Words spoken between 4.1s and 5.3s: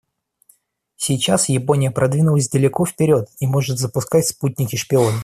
спутники-шпионы.